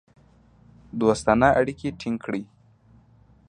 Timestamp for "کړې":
2.25-2.41